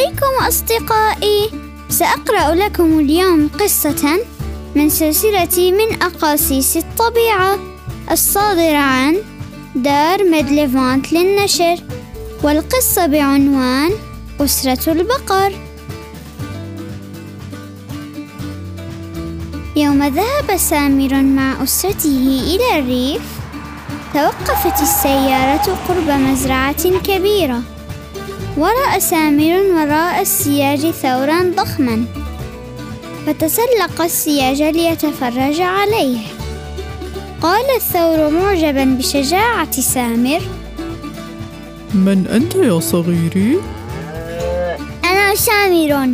[0.00, 1.50] عليكم أصدقائي.
[1.88, 4.18] سأقرأ لكم اليوم قصة
[4.74, 7.58] من سلسلة من أقاصيص الطبيعة
[8.10, 9.16] الصادرة عن
[9.74, 11.76] دار ميدليفانت للنشر
[12.42, 13.90] والقصة بعنوان
[14.40, 15.52] أسرة البقر.
[19.76, 23.22] يوم ذهب سامر مع أسرته إلى الريف
[24.14, 27.62] توقفت السيارة قرب مزرعة كبيرة.
[28.56, 32.04] ورأى سامر وراء السياج ثورا ضخما.
[33.26, 36.18] فتسلق السياج ليتفرج عليه.
[37.42, 40.40] قال الثور معجبا بشجاعة سامر.
[41.94, 43.58] من أنت يا صغيري؟
[45.04, 46.10] أنا سامر.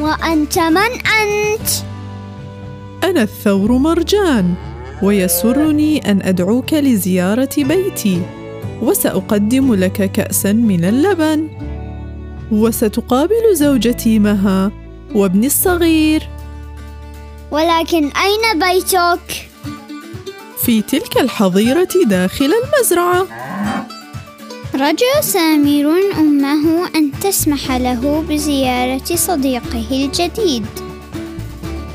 [0.00, 1.68] وأنت من أنت؟
[3.04, 4.54] أنا الثور مرجان
[5.02, 8.22] ويسرني أن أدعوك لزيارة بيتي
[8.82, 11.48] وسأقدم لك كأسا من اللبن.
[12.52, 14.72] وستقابل زوجتي مها
[15.14, 16.28] وابني الصغير.
[17.50, 19.48] ولكن أين بيتك؟
[20.64, 23.26] في تلك الحظيرة داخل المزرعة.
[24.74, 30.66] رجا سامر أمه أن تسمح له بزيارة صديقه الجديد.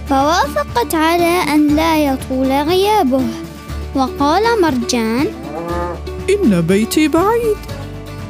[0.10, 3.26] فوافقت على أن لا يطول غيابه.
[3.96, 5.28] وقال مرجان
[6.30, 7.58] إن بيتي بعيد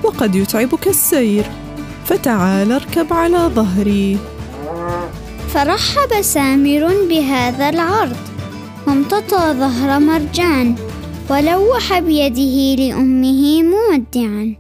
[0.04, 1.46] وقد يتعبك السير.
[2.12, 4.17] فتعال اركب على ظهري.
[5.54, 8.18] فرحب سامر بهذا العرض.
[8.88, 10.76] وامتطى ظهر مرجان
[11.30, 14.56] ولوح بيده لأمه مودعا.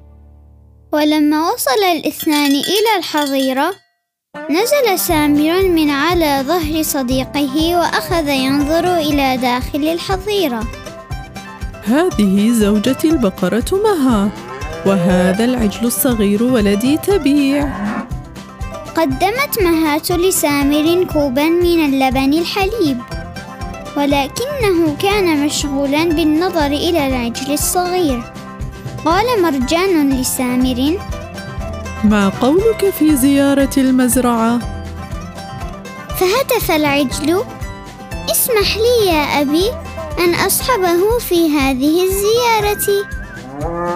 [0.93, 3.73] ولما وصل الاثنان إلى الحظيرة
[4.49, 10.63] نزل سامر من على ظهر صديقه وأخذ ينظر إلى داخل الحظيرة.
[11.83, 14.29] هذه زوجتي البقرة مها.
[14.85, 17.69] وهذا العجل الصغير ولدي تبيع.
[18.95, 22.97] قدمت مهات لسامر كوبا من اللبن الحليب
[23.97, 28.23] ولكنه كان مشغولا بالنظر إلى العجل الصغير.
[29.05, 30.99] قال مرجان لسامر
[32.03, 34.59] ما قولك في زيارة المزرعة؟
[36.19, 37.43] فهتف العجل.
[38.31, 39.65] اسمح لي يا أبي
[40.19, 43.20] أن أصحبه في هذه الزيارة.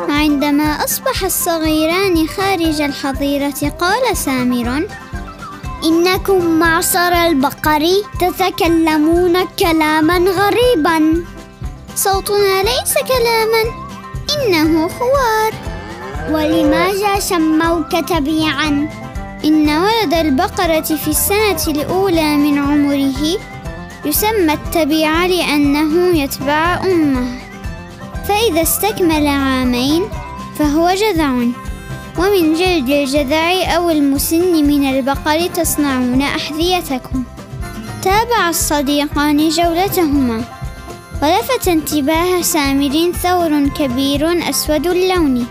[0.09, 4.87] عندما أصبح الصغيران خارج الحظيرة قال سامر
[5.83, 7.87] إنكم معصر البقر
[8.19, 11.23] تتكلمون كلاما غريبا.
[11.95, 13.63] صوتنا ليس كلاما
[14.35, 15.53] إنه خوار.
[16.31, 18.89] ولماذا سموك تبيعا
[19.45, 23.39] إن ولد البقرة في السنة الأولى من عمره
[24.05, 27.44] يسمى التبيع لأنه يتبع أمه.
[28.27, 30.03] فإذا استكمل عامين
[30.59, 31.31] فهو جذع.
[32.17, 37.23] ومن جلد الجذع أو المسن من البقر تصنعون أحذيتكم.
[38.03, 40.43] تابع الصديقان جولتهما.
[41.23, 45.47] ولفت انتباه سامر ثور كبير أسود اللون.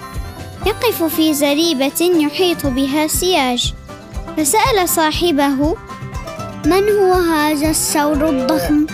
[0.67, 3.75] يقف في زريبة يحيط بها سياج.
[4.37, 5.77] فسأل صاحبه
[6.67, 8.87] من هو هذا الثور الضخم؟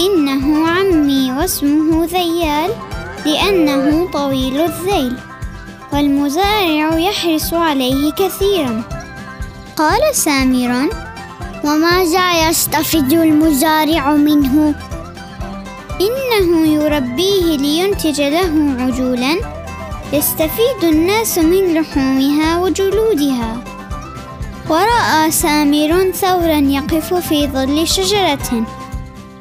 [0.00, 2.70] إنه عمي واسمه ذيال.
[3.26, 5.16] لأنه طويل الذيل
[5.92, 8.82] والمزارع يحرص عليه كثيرا.
[9.76, 10.88] قال سامر
[11.64, 14.74] وماذا يستفيد المزارع منه؟
[16.00, 19.36] إنه يربيه لينتج له عجولا
[20.12, 23.64] يستفيد الناس من لحومها وجلودها.
[24.70, 28.81] ورأى سامر ثورا يقف في ظل شجرة.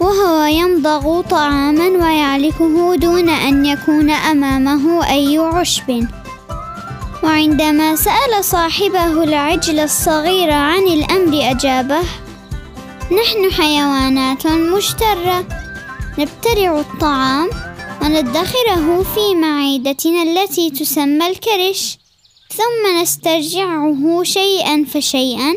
[0.01, 6.07] وهو يمضغ طعاما ويعلكه دون أن يكون أمامه أي عشب.
[7.23, 12.01] وعندما سأل صاحبه العجل الصغير عن الأمر أجابه
[13.11, 15.45] نحن حيوانات مشترة
[16.19, 17.49] نبتلع الطعام
[18.01, 21.97] وندخره في معدتنا التي تسمى الكرش
[22.49, 25.55] ثم نسترجعه شيئا فشيئا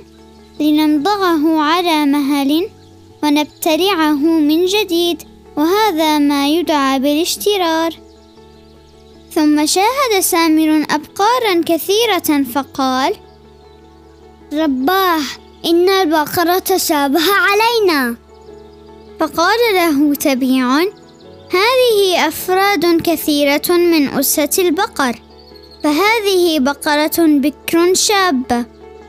[0.61, 2.69] لنمضغه على مهل
[3.25, 5.23] ونبتلعه من جديد
[5.56, 7.93] وهذا ما يدعى بالاشترار.
[9.35, 13.15] ثم شاهد سامر أبقارا كثيرة فقال
[14.53, 15.23] رباه
[15.65, 18.17] إن البقرة تشابه علينا.
[19.21, 20.67] فقال له تبيع
[21.50, 25.15] هذه أفراد كثيرة من أسرة البقر
[25.85, 28.65] فهذه بقرة بكر شابة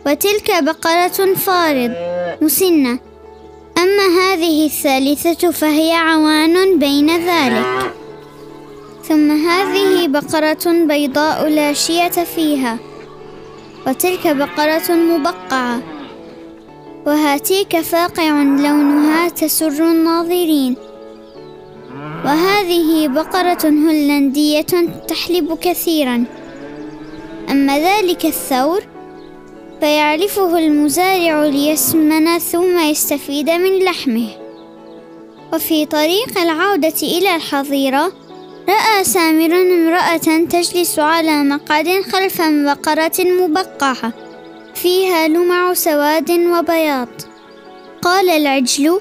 [0.06, 1.92] وتلك بقرة فارض
[2.42, 3.00] مسنة
[3.86, 7.92] أما هذه الثالثة فهي عوان بين ذلك.
[9.04, 12.78] ثم هذه بقرة بيضاء لا شية فيها
[13.88, 15.82] وتلك بقرة مبقعة.
[17.06, 20.76] وهاتيك فاقع لونها تسر الناظرين.
[22.26, 24.74] وهذه بقرة هولندية
[25.08, 26.26] تحلب كثيرا.
[27.50, 28.84] أما ذلك الثور
[29.80, 34.30] فيعرفه المزارع ليسمن ثم يستفيد من لحمه.
[35.54, 38.12] وفي طريق العودة إلى الحظيرة
[38.70, 44.14] رأى سامر امرأة تجلس على مقعد خلف بقرة مبقعة
[44.76, 47.08] فيها لمع سواد وبياض.
[48.02, 49.00] قال العجل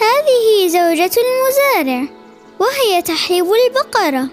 [0.00, 2.08] هذه زوجة المزارع
[2.60, 4.28] وهي تحلب البقرة.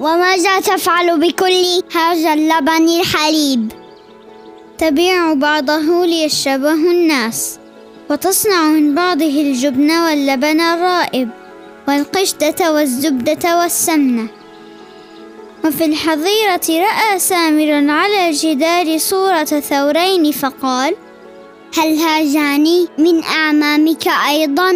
[0.00, 3.72] وماذا تفعل بكل هذا اللبن الحليب؟
[4.78, 7.58] تبيع بعضه ليشربه الناس
[8.10, 11.28] وتصنع من بعضه الجبن واللبن الرائب
[11.88, 14.28] والقشدة والزبدة والسمنة
[15.64, 20.94] وفي الحظيرة رأى سامر على الجدار صورة ثورين فقال
[21.78, 24.72] هل هذان من أعمامك أيضا؟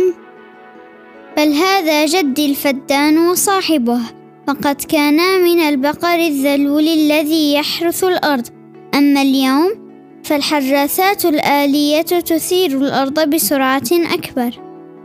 [1.37, 4.01] بل هذا جدي الفدان وصاحبه
[4.49, 8.47] وقد كانا من البقر الذلول الذي يحرث الأرض
[8.95, 9.82] أما اليوم
[10.25, 14.51] فالحراثات الآلية تثير الأرض بسرعة أكبر.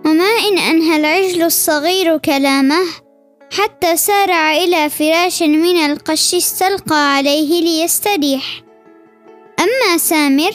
[0.06, 2.84] وما إن أنهى العجل الصغير كلامه
[3.58, 8.62] حتى سارع إلى فراش من القش استلقى عليه ليستريح.
[9.60, 10.52] أما سامر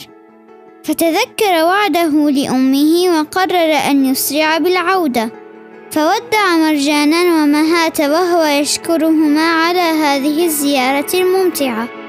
[0.83, 5.29] فتذكر وعده لأمه وقرر أن يسرع بالعودة.
[5.91, 12.02] فودع مرجانا ومهات وهو يشكرهما على هذه الزيارة الممتعة.